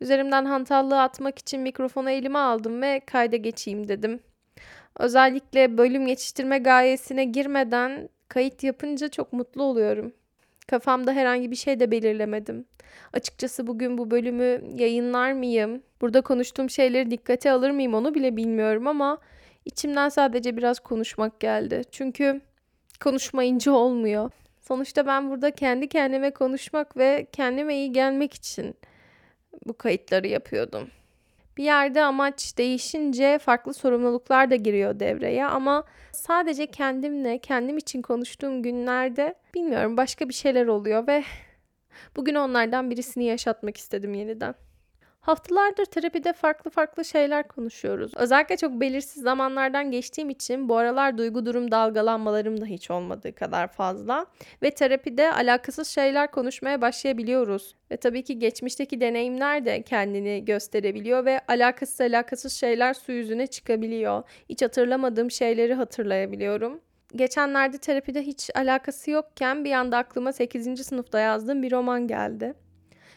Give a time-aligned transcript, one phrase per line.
[0.00, 4.20] Üzerimden hantallığı atmak için mikrofonu elime aldım ve kayda geçeyim dedim.
[4.98, 10.12] Özellikle bölüm yetiştirme gayesine girmeden kayıt yapınca çok mutlu oluyorum.
[10.68, 12.64] Kafamda herhangi bir şey de belirlemedim.
[13.12, 15.82] Açıkçası bugün bu bölümü yayınlar mıyım?
[16.00, 19.18] Burada konuştuğum şeyleri dikkate alır mıyım onu bile bilmiyorum ama
[19.64, 21.82] içimden sadece biraz konuşmak geldi.
[21.90, 22.40] Çünkü
[23.00, 24.30] konuşmayınca olmuyor.
[24.60, 28.74] Sonuçta ben burada kendi kendime konuşmak ve kendime iyi gelmek için
[29.66, 30.88] bu kayıtları yapıyordum.
[31.56, 38.62] Bir yerde amaç değişince farklı sorumluluklar da giriyor devreye ama sadece kendimle, kendim için konuştuğum
[38.62, 41.24] günlerde bilmiyorum başka bir şeyler oluyor ve
[42.16, 44.54] bugün onlardan birisini yaşatmak istedim yeniden.
[45.26, 48.12] Haftalardır terapide farklı farklı şeyler konuşuyoruz.
[48.16, 53.68] Özellikle çok belirsiz zamanlardan geçtiğim için bu aralar duygu durum dalgalanmalarım da hiç olmadığı kadar
[53.68, 54.26] fazla.
[54.62, 57.74] Ve terapide alakasız şeyler konuşmaya başlayabiliyoruz.
[57.90, 64.22] Ve tabii ki geçmişteki deneyimler de kendini gösterebiliyor ve alakasız alakasız şeyler su yüzüne çıkabiliyor.
[64.48, 66.80] Hiç hatırlamadığım şeyleri hatırlayabiliyorum.
[67.16, 70.86] Geçenlerde terapide hiç alakası yokken bir anda aklıma 8.
[70.86, 72.54] sınıfta yazdığım bir roman geldi.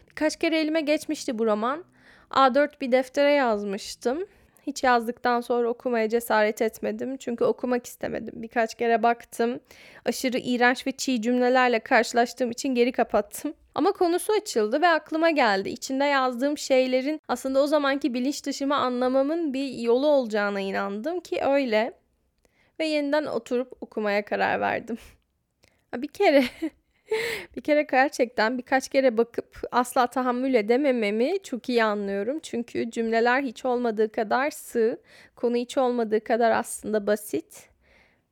[0.10, 1.84] Birkaç kere elime geçmişti bu roman
[2.32, 4.26] A4 bir deftere yazmıştım.
[4.68, 7.18] Hiç yazdıktan sonra okumaya cesaret etmedim.
[7.18, 8.34] Çünkü okumak istemedim.
[8.42, 9.60] Birkaç kere baktım.
[10.06, 13.54] Aşırı iğrenç ve çiğ cümlelerle karşılaştığım için geri kapattım.
[13.76, 15.70] Ama konusu açıldı ve aklıma geldi.
[15.70, 21.94] İçinde yazdığım şeylerin aslında o zamanki bilinç dışımı anlamamın bir yolu olacağına inandım ki öyle.
[22.80, 24.98] Ve yeniden oturup okumaya karar verdim.
[25.96, 26.44] Bir kere
[27.56, 32.40] bir kere gerçekten birkaç kere bakıp asla tahammül edemememi çok iyi anlıyorum.
[32.44, 35.02] Çünkü cümleler hiç olmadığı kadar sığ,
[35.36, 37.70] konu hiç olmadığı kadar aslında basit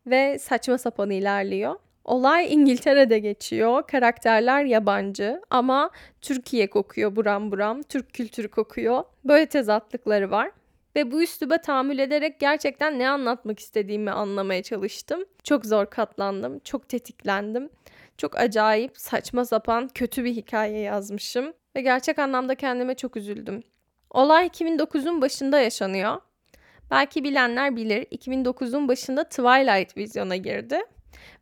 [0.06, 1.76] ve saçma sapan ilerliyor.
[2.06, 3.84] Olay İngiltere'de geçiyor.
[3.88, 5.90] Karakterler yabancı ama
[6.22, 7.84] Türkiye kokuyor buram buram.
[7.84, 9.04] Türk kültürü kokuyor.
[9.26, 10.52] Böyle tezatlıkları var.
[10.96, 15.26] Ve bu üsluba tahammül ederek gerçekten ne anlatmak istediğimi anlamaya çalıştım.
[15.44, 17.70] Çok zor katlandım, çok tetiklendim.
[18.18, 23.64] Çok acayip, saçma sapan, kötü bir hikaye yazmışım ve gerçek anlamda kendime çok üzüldüm.
[24.10, 26.22] Olay 2009'un başında yaşanıyor.
[26.92, 30.80] Belki bilenler bilir 2009'un başında Twilight vizyona girdi.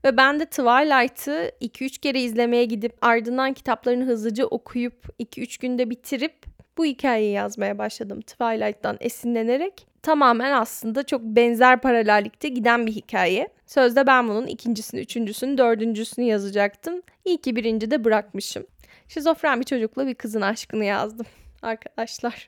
[0.03, 6.54] Ve ben de Twilight'ı 2-3 kere izlemeye gidip ardından kitaplarını hızlıca okuyup 2-3 günde bitirip
[6.77, 9.87] bu hikayeyi yazmaya başladım Twilight'tan esinlenerek.
[10.01, 13.49] Tamamen aslında çok benzer paralellikte giden bir hikaye.
[13.65, 17.01] Sözde ben bunun ikincisini, üçüncüsünü, dördüncüsünü yazacaktım.
[17.25, 18.65] İyi ki birinci de bırakmışım.
[19.07, 21.25] Şizofren bir çocukla bir kızın aşkını yazdım
[21.61, 22.47] arkadaşlar.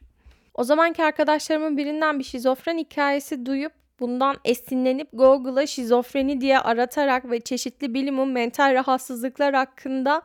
[0.54, 7.40] O zamanki arkadaşlarımın birinden bir şizofren hikayesi duyup bundan esinlenip Google'a şizofreni diye aratarak ve
[7.40, 10.22] çeşitli bilimin mental rahatsızlıklar hakkında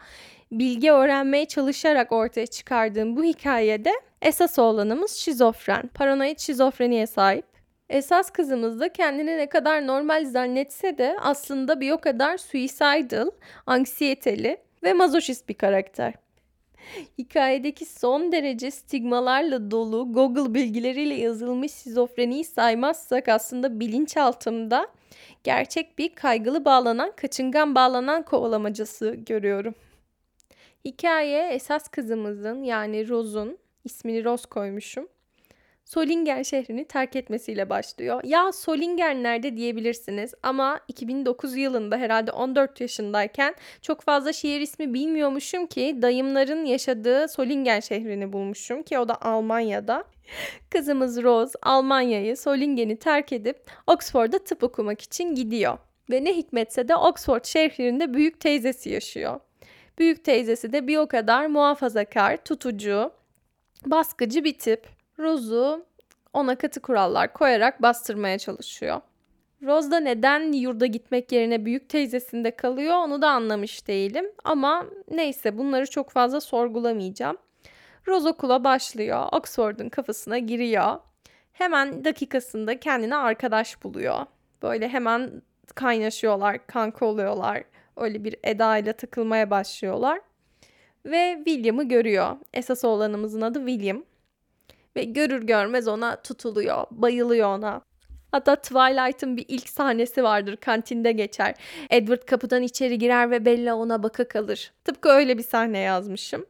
[0.52, 3.92] bilgi öğrenmeye çalışarak ortaya çıkardığım bu hikayede
[4.22, 5.90] esas olanımız şizofren.
[5.94, 7.44] Paranoid şizofreniye sahip.
[7.90, 13.30] Esas kızımız da kendini ne kadar normal zannetse de aslında bir o kadar suicidal,
[13.66, 16.14] anksiyeteli ve mazoşist bir karakter.
[17.18, 24.86] Hikayedeki son derece stigmalarla dolu Google bilgileriyle yazılmış şizofreniyi saymazsak aslında bilinçaltımda
[25.44, 29.74] gerçek bir kaygılı bağlanan, kaçıngan bağlanan kovalamacası görüyorum.
[30.84, 35.08] Hikaye esas kızımızın yani Rose'un ismini Rose koymuşum.
[35.84, 38.20] Solingen şehrini terk etmesiyle başlıyor.
[38.24, 45.66] Ya Solingen nerede diyebilirsiniz ama 2009 yılında herhalde 14 yaşındayken çok fazla şehir ismi bilmiyormuşum
[45.66, 50.04] ki dayımların yaşadığı Solingen şehrini bulmuşum ki o da Almanya'da.
[50.70, 55.78] Kızımız Rose Almanya'yı Solingen'i terk edip Oxford'da tıp okumak için gidiyor.
[56.10, 59.40] Ve ne hikmetse de Oxford şehrinde büyük teyzesi yaşıyor.
[59.98, 63.12] Büyük teyzesi de bir o kadar muhafazakar, tutucu,
[63.86, 64.88] baskıcı bir tip.
[65.18, 65.86] Rose'u
[66.32, 69.00] ona katı kurallar koyarak bastırmaya çalışıyor.
[69.62, 74.26] Rose da neden yurda gitmek yerine büyük teyzesinde kalıyor onu da anlamış değilim.
[74.44, 77.36] Ama neyse bunları çok fazla sorgulamayacağım.
[78.08, 79.28] Rose okula başlıyor.
[79.32, 80.98] Oxford'un kafasına giriyor.
[81.52, 84.26] Hemen dakikasında kendine arkadaş buluyor.
[84.62, 85.42] Böyle hemen
[85.74, 87.62] kaynaşıyorlar, kanka oluyorlar.
[87.96, 90.20] Öyle bir Eda ile takılmaya başlıyorlar.
[91.06, 92.36] Ve William'ı görüyor.
[92.54, 94.04] Esas oğlanımızın adı William.
[94.96, 97.82] Ve görür görmez ona tutuluyor, bayılıyor ona.
[98.32, 101.54] Hatta Twilight'ın bir ilk sahnesi vardır kantinde geçer.
[101.90, 104.72] Edward kapıdan içeri girer ve Bella ona baka kalır.
[104.84, 106.46] Tıpkı öyle bir sahne yazmışım.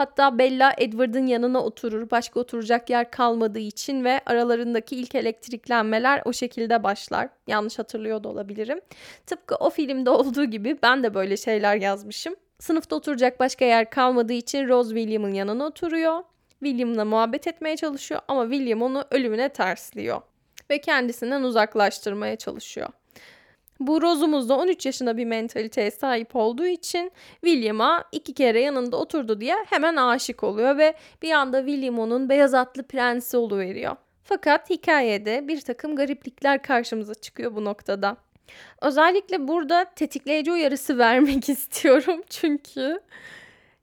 [0.00, 2.10] Hatta Bella Edward'ın yanına oturur.
[2.10, 7.28] Başka oturacak yer kalmadığı için ve aralarındaki ilk elektriklenmeler o şekilde başlar.
[7.46, 8.80] Yanlış hatırlıyor da olabilirim.
[9.26, 12.34] Tıpkı o filmde olduğu gibi ben de böyle şeyler yazmışım.
[12.58, 16.22] Sınıfta oturacak başka yer kalmadığı için Rose William'ın yanına oturuyor.
[16.64, 20.20] William'la muhabbet etmeye çalışıyor ama William onu ölümüne tersliyor
[20.70, 22.88] ve kendisinden uzaklaştırmaya çalışıyor.
[23.80, 27.12] Bu Rose'umuz da 13 yaşında bir mentaliteye sahip olduğu için
[27.44, 32.54] William'a iki kere yanında oturdu diye hemen aşık oluyor ve bir anda William onun beyaz
[32.54, 33.96] atlı prensi oluveriyor.
[34.24, 38.16] Fakat hikayede bir takım gariplikler karşımıza çıkıyor bu noktada.
[38.82, 43.00] Özellikle burada tetikleyici uyarısı vermek istiyorum çünkü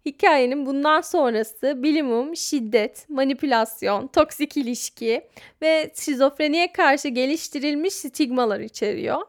[0.05, 5.27] hikayenin bundan sonrası bilimum, şiddet, manipülasyon, toksik ilişki
[5.61, 9.21] ve şizofreniye karşı geliştirilmiş stigmalar içeriyor.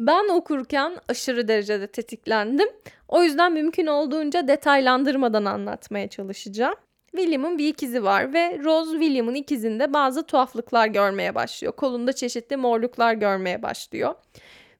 [0.00, 2.68] Ben okurken aşırı derecede tetiklendim.
[3.08, 6.74] O yüzden mümkün olduğunca detaylandırmadan anlatmaya çalışacağım.
[7.10, 11.72] William'ın bir ikizi var ve Rose William'ın ikizinde bazı tuhaflıklar görmeye başlıyor.
[11.72, 14.14] Kolunda çeşitli morluklar görmeye başlıyor.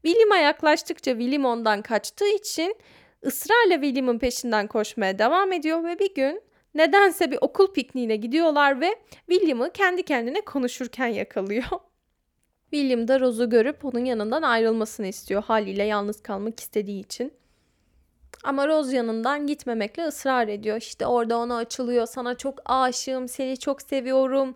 [0.03, 2.77] William'a yaklaştıkça William ondan kaçtığı için
[3.27, 6.43] ısrarla William'ın peşinden koşmaya devam ediyor ve bir gün
[6.75, 8.95] nedense bir okul pikniğine gidiyorlar ve
[9.31, 11.65] William'ı kendi kendine konuşurken yakalıyor.
[12.71, 17.33] William da Rose'u görüp onun yanından ayrılmasını istiyor haliyle yalnız kalmak istediği için.
[18.45, 20.77] Ama Rose yanından gitmemekle ısrar ediyor.
[20.77, 22.07] İşte orada ona açılıyor.
[22.07, 24.55] Sana çok aşığım, seni çok seviyorum.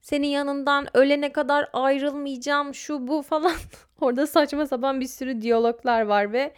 [0.00, 3.52] Senin yanından ölene kadar ayrılmayacağım, şu bu falan.
[4.00, 6.52] orada saçma sapan bir sürü diyaloglar var ve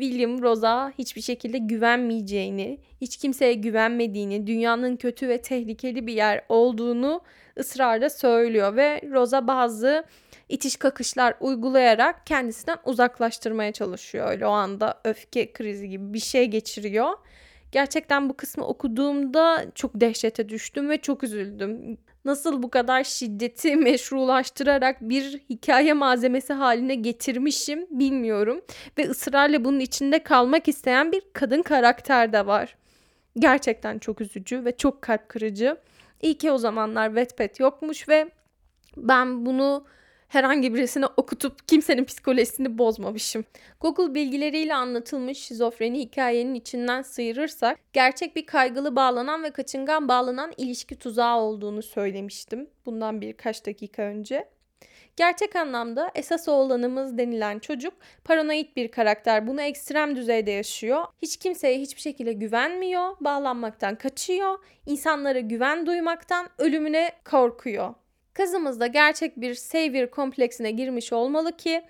[0.00, 7.20] William Rose'a hiçbir şekilde güvenmeyeceğini, hiç kimseye güvenmediğini, dünyanın kötü ve tehlikeli bir yer olduğunu
[7.58, 10.04] ısrarla söylüyor ve Rose'a bazı
[10.50, 14.30] itiş kakışlar uygulayarak kendisinden uzaklaştırmaya çalışıyor.
[14.30, 17.12] Öyle o anda öfke krizi gibi bir şey geçiriyor.
[17.72, 21.98] Gerçekten bu kısmı okuduğumda çok dehşete düştüm ve çok üzüldüm.
[22.24, 28.60] Nasıl bu kadar şiddeti meşrulaştırarak bir hikaye malzemesi haline getirmişim bilmiyorum.
[28.98, 32.76] Ve ısrarla bunun içinde kalmak isteyen bir kadın karakter de var.
[33.38, 35.76] Gerçekten çok üzücü ve çok kalp kırıcı.
[36.22, 38.30] İyi ki o zamanlar Wattpad yokmuş ve
[38.96, 39.84] ben bunu
[40.30, 43.44] herhangi birisine okutup kimsenin psikolojisini bozmamışım.
[43.80, 50.96] Google bilgileriyle anlatılmış şizofreni hikayenin içinden sıyırırsak gerçek bir kaygılı bağlanan ve kaçıngan bağlanan ilişki
[50.96, 54.48] tuzağı olduğunu söylemiştim bundan birkaç dakika önce.
[55.16, 57.94] Gerçek anlamda esas oğlanımız denilen çocuk
[58.24, 59.46] paranoid bir karakter.
[59.46, 61.04] Bunu ekstrem düzeyde yaşıyor.
[61.22, 67.94] Hiç kimseye hiçbir şekilde güvenmiyor, bağlanmaktan kaçıyor, insanlara güven duymaktan ölümüne korkuyor.
[68.40, 71.82] Kızımız da gerçek bir savior kompleksine girmiş olmalı ki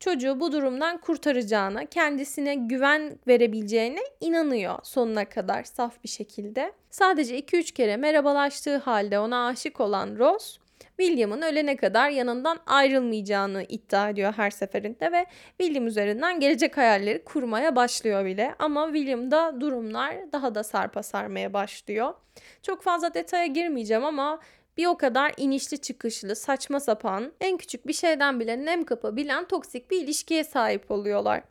[0.00, 6.72] çocuğu bu durumdan kurtaracağına, kendisine güven verebileceğine inanıyor sonuna kadar saf bir şekilde.
[6.90, 10.60] Sadece 2-3 kere merhabalaştığı halde ona aşık olan Rose,
[10.98, 15.26] William'ın ölene kadar yanından ayrılmayacağını iddia ediyor her seferinde ve
[15.58, 18.54] William üzerinden gelecek hayalleri kurmaya başlıyor bile.
[18.58, 22.14] Ama William'da durumlar daha da sarpa sarmaya başlıyor.
[22.62, 24.40] Çok fazla detaya girmeyeceğim ama
[24.78, 29.90] bir o kadar inişli çıkışlı, saçma sapan, en küçük bir şeyden bile nem kapabilen toksik
[29.90, 31.42] bir ilişkiye sahip oluyorlar.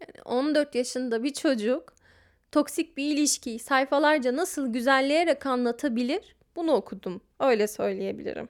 [0.00, 1.94] Yani 14 yaşında bir çocuk
[2.52, 6.36] toksik bir ilişkiyi sayfalarca nasıl güzelleyerek anlatabilir?
[6.56, 7.20] Bunu okudum.
[7.40, 8.48] Öyle söyleyebilirim.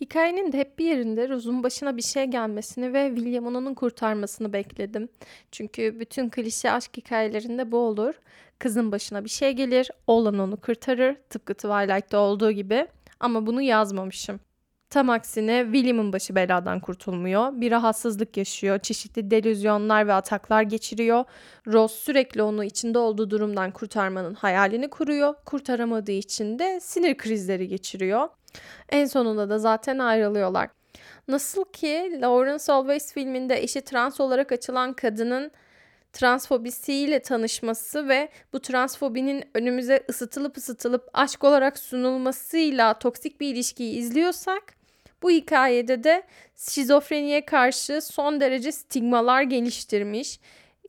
[0.00, 5.08] Hikayenin de hep bir yerinde Rose'un başına bir şey gelmesini ve William'ın onun kurtarmasını bekledim.
[5.52, 8.14] Çünkü bütün klişe aşk hikayelerinde bu olur.
[8.58, 11.16] Kızın başına bir şey gelir, oğlan onu kurtarır.
[11.30, 12.86] Tıpkı Twilight'ta olduğu gibi.
[13.20, 14.40] Ama bunu yazmamışım.
[14.90, 17.60] Tam aksine William'ın başı beladan kurtulmuyor.
[17.60, 18.78] Bir rahatsızlık yaşıyor.
[18.78, 21.24] Çeşitli delüzyonlar ve ataklar geçiriyor.
[21.66, 25.34] Rose sürekli onu içinde olduğu durumdan kurtarmanın hayalini kuruyor.
[25.44, 28.28] Kurtaramadığı için de sinir krizleri geçiriyor.
[28.88, 30.68] En sonunda da zaten ayrılıyorlar.
[31.28, 35.50] Nasıl ki Lawrence Always filminde eşi trans olarak açılan kadının
[36.18, 44.62] transfobisiyle tanışması ve bu transfobinin önümüze ısıtılıp ısıtılıp aşk olarak sunulmasıyla toksik bir ilişkiyi izliyorsak
[45.22, 46.22] bu hikayede de
[46.56, 50.40] şizofreniye karşı son derece stigmalar geliştirmiş,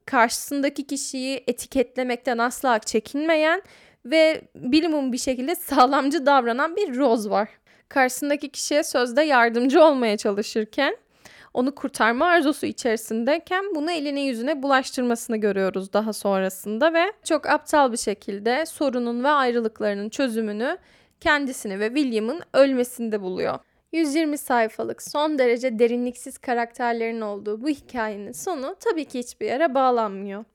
[0.05, 3.61] karşısındaki kişiyi etiketlemekten asla çekinmeyen
[4.05, 7.49] ve bilimum bir şekilde sağlamcı davranan bir Rose var.
[7.89, 10.97] Karşısındaki kişiye sözde yardımcı olmaya çalışırken
[11.53, 17.97] onu kurtarma arzusu içerisindeyken bunu eline yüzüne bulaştırmasını görüyoruz daha sonrasında ve çok aptal bir
[17.97, 20.77] şekilde sorunun ve ayrılıklarının çözümünü
[21.19, 23.59] kendisini ve William'ın ölmesinde buluyor.
[23.91, 30.45] 120 sayfalık son derece derinliksiz karakterlerin olduğu bu hikayenin sonu tabii ki hiçbir yere bağlanmıyor.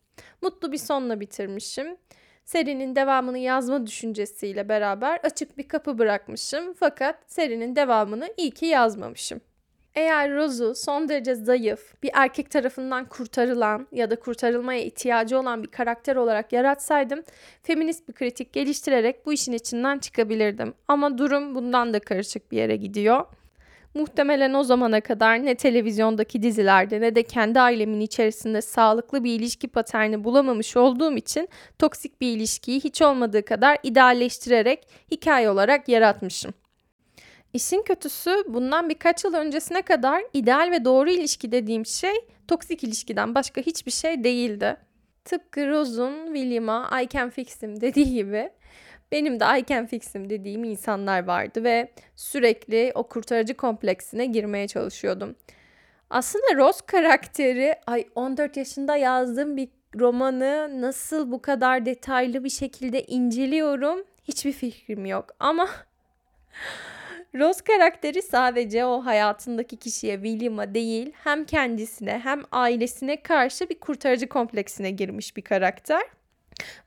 [0.42, 1.96] Mutlu bir sonla bitirmişim.
[2.44, 9.40] Serinin devamını yazma düşüncesiyle beraber açık bir kapı bırakmışım fakat serinin devamını iyi ki yazmamışım.
[9.94, 15.68] Eğer Rose'u son derece zayıf, bir erkek tarafından kurtarılan ya da kurtarılmaya ihtiyacı olan bir
[15.68, 17.22] karakter olarak yaratsaydım,
[17.62, 20.74] feminist bir kritik geliştirerek bu işin içinden çıkabilirdim.
[20.88, 23.24] Ama durum bundan da karışık bir yere gidiyor.
[23.94, 29.68] Muhtemelen o zamana kadar ne televizyondaki dizilerde ne de kendi ailemin içerisinde sağlıklı bir ilişki
[29.68, 31.48] paterni bulamamış olduğum için
[31.78, 36.54] toksik bir ilişkiyi hiç olmadığı kadar idealleştirerek hikaye olarak yaratmışım.
[37.54, 42.14] İşin kötüsü bundan birkaç yıl öncesine kadar ideal ve doğru ilişki dediğim şey
[42.48, 44.76] toksik ilişkiden başka hiçbir şey değildi.
[45.24, 48.50] Tıpkı Rose'un William'a I can fix him dediği gibi
[49.12, 54.68] benim de I can fix him dediğim insanlar vardı ve sürekli o kurtarıcı kompleksine girmeye
[54.68, 55.36] çalışıyordum.
[56.10, 63.02] Aslında Rose karakteri ay 14 yaşında yazdığım bir romanı nasıl bu kadar detaylı bir şekilde
[63.04, 65.68] inceliyorum hiçbir fikrim yok ama
[67.38, 74.28] Rose karakteri sadece o hayatındaki kişiye William'a değil hem kendisine hem ailesine karşı bir kurtarıcı
[74.28, 76.02] kompleksine girmiş bir karakter.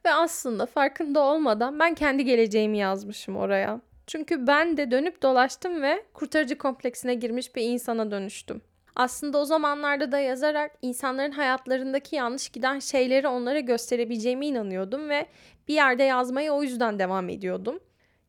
[0.06, 3.82] Ve aslında farkında olmadan ben kendi geleceğimi yazmışım oraya.
[4.08, 8.62] Çünkü ben de dönüp dolaştım ve kurtarıcı kompleksine girmiş bir insana dönüştüm.
[8.96, 15.26] Aslında o zamanlarda da yazarak insanların hayatlarındaki yanlış giden şeyleri onlara gösterebileceğime inanıyordum ve
[15.68, 17.80] bir yerde yazmaya o yüzden devam ediyordum.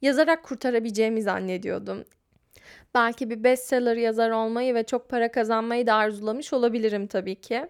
[0.03, 2.05] Yazarak kurtarabileceğimi zannediyordum.
[2.95, 7.67] Belki bir bestseller yazar olmayı ve çok para kazanmayı da arzulamış olabilirim tabii ki.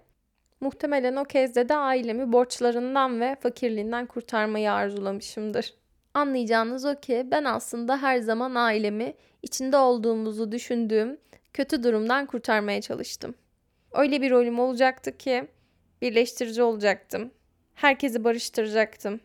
[0.61, 5.75] Muhtemelen o kezde de ailemi borçlarından ve fakirliğinden kurtarmayı arzulamışımdır.
[6.15, 11.19] Anlayacağınız o ki ben aslında her zaman ailemi içinde olduğumuzu düşündüğüm
[11.53, 13.35] kötü durumdan kurtarmaya çalıştım.
[13.93, 15.49] Öyle bir rolüm olacaktı ki
[16.03, 17.31] birleştirici olacaktım.
[17.75, 19.21] Herkesi barıştıracaktım.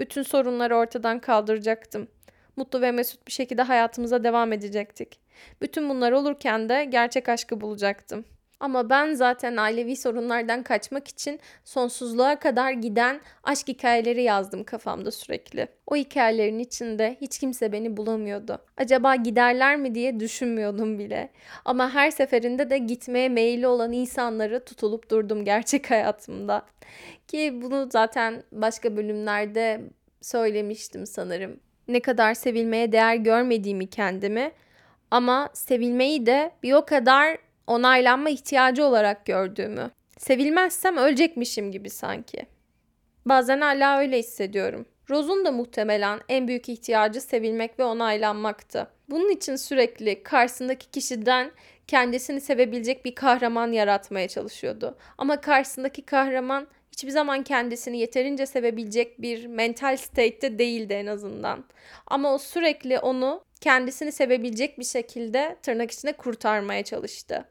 [0.00, 2.08] Bütün sorunları ortadan kaldıracaktım.
[2.56, 5.20] Mutlu ve mesut bir şekilde hayatımıza devam edecektik.
[5.62, 8.24] Bütün bunlar olurken de gerçek aşkı bulacaktım.
[8.60, 15.68] Ama ben zaten ailevi sorunlardan kaçmak için sonsuzluğa kadar giden aşk hikayeleri yazdım kafamda sürekli.
[15.86, 18.58] O hikayelerin içinde hiç kimse beni bulamıyordu.
[18.76, 21.30] Acaba giderler mi diye düşünmüyordum bile.
[21.64, 26.62] Ama her seferinde de gitmeye meyilli olan insanları tutulup durdum gerçek hayatımda.
[27.28, 29.80] Ki bunu zaten başka bölümlerde
[30.20, 31.60] söylemiştim sanırım.
[31.88, 34.52] Ne kadar sevilmeye değer görmediğimi kendimi
[35.10, 37.38] ama sevilmeyi de bir o kadar
[37.70, 39.90] onaylanma ihtiyacı olarak gördüğümü.
[40.18, 42.46] Sevilmezsem ölecekmişim gibi sanki.
[43.26, 44.86] Bazen hala öyle hissediyorum.
[45.10, 48.90] Rose'un da muhtemelen en büyük ihtiyacı sevilmek ve onaylanmaktı.
[49.10, 51.50] Bunun için sürekli karşısındaki kişiden
[51.86, 54.98] kendisini sevebilecek bir kahraman yaratmaya çalışıyordu.
[55.18, 61.64] Ama karşısındaki kahraman hiçbir zaman kendisini yeterince sevebilecek bir mental state'te değildi en azından.
[62.06, 67.44] Ama o sürekli onu kendisini sevebilecek bir şekilde tırnak içinde kurtarmaya çalıştı.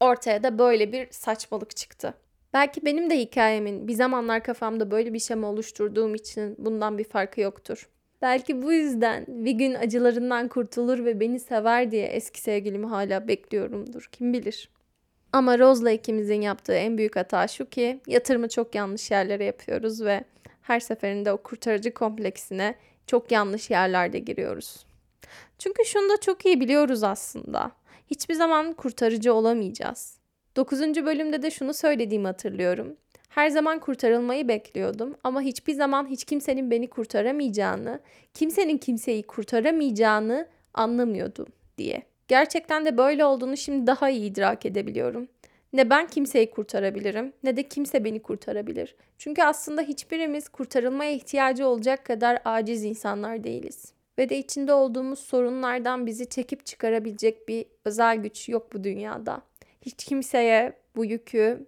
[0.00, 2.14] Ortaya da böyle bir saçmalık çıktı.
[2.54, 7.40] Belki benim de hikayemin bir zamanlar kafamda böyle bir şema oluşturduğum için bundan bir farkı
[7.40, 7.88] yoktur.
[8.22, 14.08] Belki bu yüzden bir gün acılarından kurtulur ve beni sever diye eski sevgilimi hala bekliyorumdur.
[14.12, 14.70] Kim bilir.
[15.32, 20.24] Ama Rose'la ikimizin yaptığı en büyük hata şu ki yatırımı çok yanlış yerlere yapıyoruz ve
[20.62, 22.74] her seferinde o kurtarıcı kompleksine
[23.06, 24.86] çok yanlış yerlerde giriyoruz.
[25.58, 27.72] Çünkü şunu da çok iyi biliyoruz aslında
[28.06, 30.18] hiçbir zaman kurtarıcı olamayacağız.
[30.56, 30.80] 9.
[30.80, 32.96] bölümde de şunu söylediğimi hatırlıyorum.
[33.28, 38.00] Her zaman kurtarılmayı bekliyordum ama hiçbir zaman hiç kimsenin beni kurtaramayacağını,
[38.34, 41.46] kimsenin kimseyi kurtaramayacağını anlamıyordum
[41.78, 42.02] diye.
[42.28, 45.28] Gerçekten de böyle olduğunu şimdi daha iyi idrak edebiliyorum.
[45.72, 48.96] Ne ben kimseyi kurtarabilirim ne de kimse beni kurtarabilir.
[49.18, 56.06] Çünkü aslında hiçbirimiz kurtarılmaya ihtiyacı olacak kadar aciz insanlar değiliz ve de içinde olduğumuz sorunlardan
[56.06, 59.42] bizi çekip çıkarabilecek bir özel güç yok bu dünyada.
[59.82, 61.66] Hiç kimseye bu yükü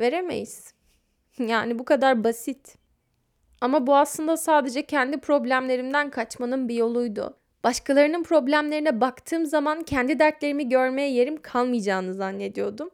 [0.00, 0.74] veremeyiz.
[1.38, 2.76] Yani bu kadar basit.
[3.60, 7.36] Ama bu aslında sadece kendi problemlerimden kaçmanın bir yoluydu.
[7.64, 12.90] Başkalarının problemlerine baktığım zaman kendi dertlerimi görmeye yerim kalmayacağını zannediyordum.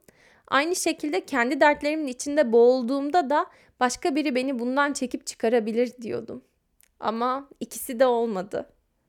[0.49, 3.46] Aynı şekilde kendi dertlerimin içinde boğulduğumda da
[3.80, 6.42] başka biri beni bundan çekip çıkarabilir diyordum.
[7.00, 8.66] Ama ikisi de olmadı.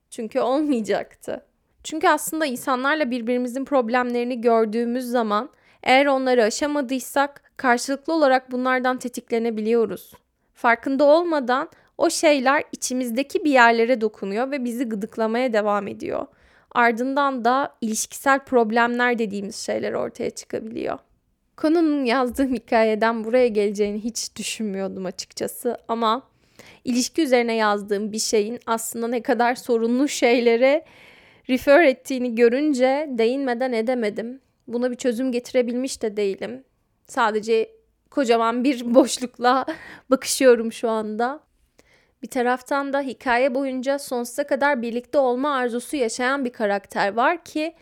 [0.10, 1.46] Çünkü olmayacaktı.
[1.84, 5.50] Çünkü aslında insanlarla birbirimizin problemlerini gördüğümüz zaman
[5.84, 10.14] eğer onları aşamadıysak karşılıklı olarak bunlardan tetiklenebiliyoruz.
[10.54, 16.26] Farkında olmadan o şeyler içimizdeki bir yerlere dokunuyor ve bizi gıdıklamaya devam ediyor.
[16.72, 21.00] Ardından da ilişkisel problemler dediğimiz şeyler ortaya çıkabiliyor.
[21.58, 26.31] Konunun yazdığım hikayeden buraya geleceğini hiç düşünmüyordum açıkçası ama
[26.86, 30.86] ilişki üzerine yazdığım bir şeyin aslında ne kadar sorunlu şeylere
[31.50, 34.42] refer ettiğini görünce değinmeden edemedim.
[34.68, 36.64] Buna bir çözüm getirebilmiş de değilim.
[37.08, 37.70] Sadece
[38.10, 39.66] kocaman bir boşlukla
[40.10, 41.40] bakışıyorum şu anda.
[42.24, 47.74] Bir taraftan da hikaye boyunca sonsuza kadar birlikte olma arzusu yaşayan bir karakter var ki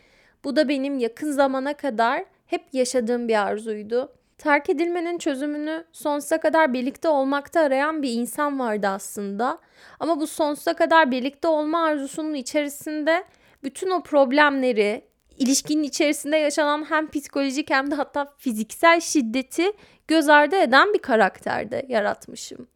[0.44, 4.12] bu da benim yakın zamana kadar hep yaşadığım bir arzuydu.
[4.40, 9.58] Terk edilmenin çözümünü sonsuza kadar birlikte olmakta arayan bir insan vardı aslında.
[10.00, 13.24] Ama bu sonsuza kadar birlikte olma arzusunun içerisinde
[13.62, 15.04] bütün o problemleri,
[15.38, 19.72] ilişkinin içerisinde yaşanan hem psikolojik hem de hatta fiziksel şiddeti
[20.08, 22.68] göz ardı eden bir karakterde yaratmışım.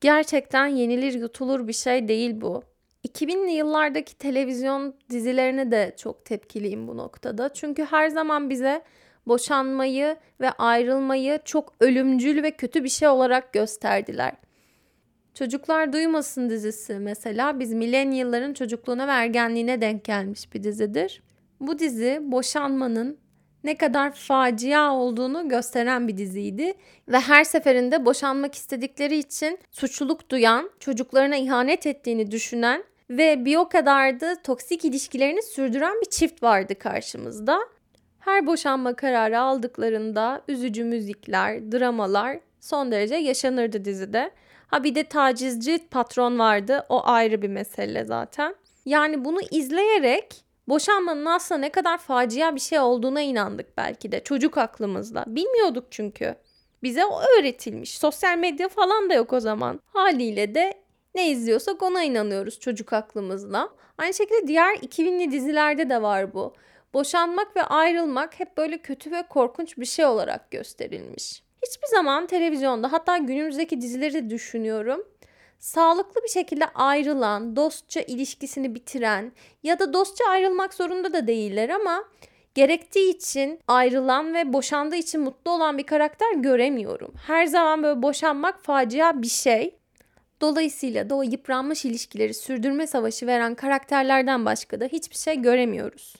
[0.00, 2.62] Gerçekten yenilir yutulur bir şey değil bu.
[3.08, 7.52] 2000'li yıllardaki televizyon dizilerine de çok tepkiliyim bu noktada.
[7.52, 8.82] Çünkü her zaman bize
[9.30, 14.32] boşanmayı ve ayrılmayı çok ölümcül ve kötü bir şey olarak gösterdiler.
[15.34, 21.22] Çocuklar Duymasın dizisi mesela biz milenyılların çocukluğuna ve ergenliğine denk gelmiş bir dizidir.
[21.60, 23.18] Bu dizi boşanmanın
[23.64, 26.74] ne kadar facia olduğunu gösteren bir diziydi
[27.08, 33.68] ve her seferinde boşanmak istedikleri için suçluluk duyan, çocuklarına ihanet ettiğini düşünen ve bir o
[33.68, 37.60] kadar da toksik ilişkilerini sürdüren bir çift vardı karşımızda.
[38.20, 44.30] Her boşanma kararı aldıklarında üzücü müzikler, dramalar son derece yaşanırdı dizide.
[44.66, 46.86] Ha bir de tacizci patron vardı.
[46.88, 48.54] O ayrı bir mesele zaten.
[48.84, 54.58] Yani bunu izleyerek boşanmanın aslında ne kadar facia bir şey olduğuna inandık belki de çocuk
[54.58, 55.24] aklımızda.
[55.26, 56.34] Bilmiyorduk çünkü.
[56.82, 57.98] Bize o öğretilmiş.
[57.98, 59.80] Sosyal medya falan da yok o zaman.
[59.86, 60.74] Haliyle de
[61.14, 63.68] ne izliyorsak ona inanıyoruz çocuk aklımızla.
[63.98, 66.54] Aynı şekilde diğer 2000'li dizilerde de var bu.
[66.94, 71.42] Boşanmak ve ayrılmak hep böyle kötü ve korkunç bir şey olarak gösterilmiş.
[71.66, 75.04] Hiçbir zaman televizyonda hatta günümüzdeki dizileri düşünüyorum.
[75.58, 79.32] Sağlıklı bir şekilde ayrılan, dostça ilişkisini bitiren
[79.62, 82.04] ya da dostça ayrılmak zorunda da değiller ama
[82.54, 87.14] gerektiği için ayrılan ve boşandığı için mutlu olan bir karakter göremiyorum.
[87.26, 89.74] Her zaman böyle boşanmak facia bir şey.
[90.40, 96.16] Dolayısıyla da o yıpranmış ilişkileri sürdürme savaşı veren karakterlerden başka da hiçbir şey göremiyoruz.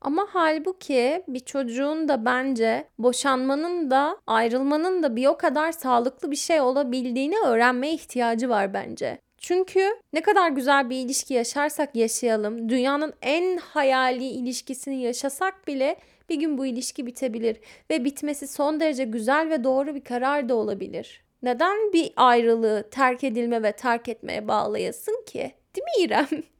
[0.00, 6.36] Ama halbuki bir çocuğun da bence boşanmanın da ayrılmanın da bir o kadar sağlıklı bir
[6.36, 9.18] şey olabildiğini öğrenmeye ihtiyacı var bence.
[9.38, 9.80] Çünkü
[10.12, 15.96] ne kadar güzel bir ilişki yaşarsak yaşayalım, dünyanın en hayali ilişkisini yaşasak bile
[16.28, 20.54] bir gün bu ilişki bitebilir ve bitmesi son derece güzel ve doğru bir karar da
[20.54, 21.24] olabilir.
[21.42, 25.52] Neden bir ayrılığı terk edilme ve terk etmeye bağlayasın ki?
[25.76, 26.28] Değil mi İrem?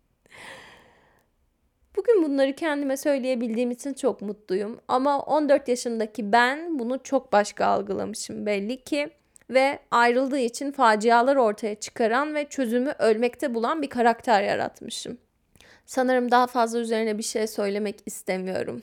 [1.99, 4.81] Bugün bunları kendime söyleyebildiğim için çok mutluyum.
[4.89, 9.11] Ama 14 yaşındaki ben bunu çok başka algılamışım belli ki.
[9.51, 15.19] Ve ayrıldığı için facialar ortaya çıkaran ve çözümü ölmekte bulan bir karakter yaratmışım.
[15.87, 18.83] Sanırım daha fazla üzerine bir şey söylemek istemiyorum.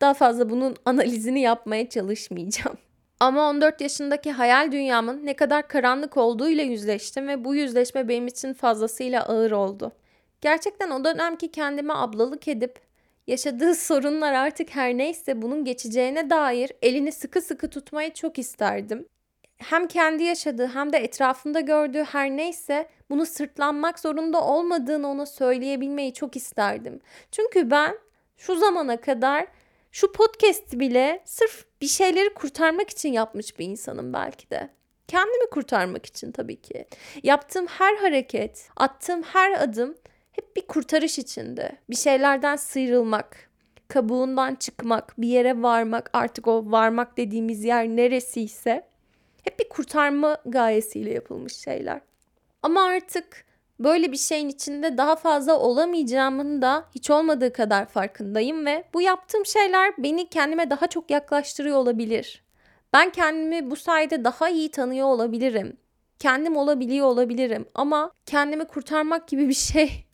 [0.00, 2.76] Daha fazla bunun analizini yapmaya çalışmayacağım.
[3.20, 8.54] Ama 14 yaşındaki hayal dünyamın ne kadar karanlık olduğuyla yüzleştim ve bu yüzleşme benim için
[8.54, 9.92] fazlasıyla ağır oldu.
[10.40, 12.80] Gerçekten o dönemki kendime ablalık edip
[13.26, 19.06] yaşadığı sorunlar artık her neyse bunun geçeceğine dair elini sıkı sıkı tutmayı çok isterdim.
[19.56, 26.14] Hem kendi yaşadığı hem de etrafında gördüğü her neyse bunu sırtlanmak zorunda olmadığını ona söyleyebilmeyi
[26.14, 27.00] çok isterdim.
[27.30, 27.98] Çünkü ben
[28.36, 29.46] şu zamana kadar
[29.92, 34.70] şu podcast bile sırf bir şeyleri kurtarmak için yapmış bir insanım belki de.
[35.08, 36.86] Kendimi kurtarmak için tabii ki.
[37.22, 39.94] Yaptığım her hareket, attığım her adım
[40.32, 41.72] hep bir kurtarış içinde.
[41.90, 43.50] Bir şeylerden sıyrılmak,
[43.88, 48.86] kabuğundan çıkmak, bir yere varmak, artık o varmak dediğimiz yer neresiyse
[49.44, 52.00] hep bir kurtarma gayesiyle yapılmış şeyler.
[52.62, 53.44] Ama artık
[53.80, 59.46] böyle bir şeyin içinde daha fazla olamayacağımın da hiç olmadığı kadar farkındayım ve bu yaptığım
[59.46, 62.42] şeyler beni kendime daha çok yaklaştırıyor olabilir.
[62.92, 65.76] Ben kendimi bu sayede daha iyi tanıyor olabilirim.
[66.18, 70.04] Kendim olabiliyor olabilirim ama kendimi kurtarmak gibi bir şey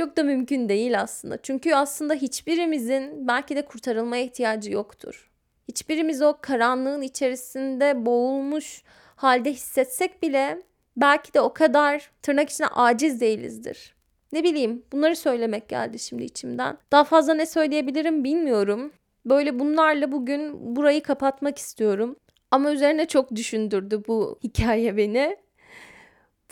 [0.00, 1.42] çok da mümkün değil aslında.
[1.42, 5.30] Çünkü aslında hiçbirimizin belki de kurtarılmaya ihtiyacı yoktur.
[5.68, 8.82] Hiçbirimiz o karanlığın içerisinde boğulmuş
[9.16, 10.62] halde hissetsek bile
[10.96, 13.94] belki de o kadar tırnak içine aciz değilizdir.
[14.32, 16.78] Ne bileyim bunları söylemek geldi şimdi içimden.
[16.92, 18.92] Daha fazla ne söyleyebilirim bilmiyorum.
[19.26, 22.16] Böyle bunlarla bugün burayı kapatmak istiyorum.
[22.50, 25.36] Ama üzerine çok düşündürdü bu hikaye beni.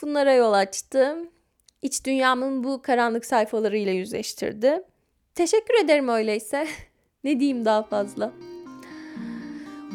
[0.02, 1.16] Bunlara yol açtı
[1.82, 4.82] iç dünyamın bu karanlık sayfalarıyla yüzleştirdi.
[5.34, 6.66] Teşekkür ederim öyleyse.
[7.24, 8.32] ne diyeyim daha fazla.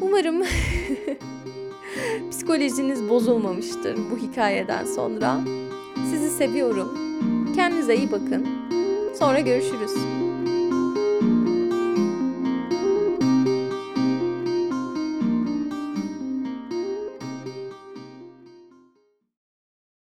[0.02, 0.44] Umarım
[2.32, 5.40] psikolojiniz bozulmamıştır bu hikayeden sonra.
[6.12, 6.98] Sizi seviyorum.
[7.56, 8.48] Kendinize iyi bakın.
[9.20, 10.23] Sonra görüşürüz.